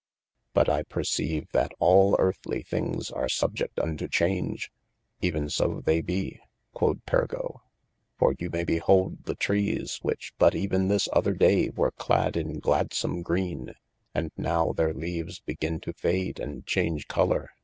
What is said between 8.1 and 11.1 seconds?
for you maye behold the trees which but even' this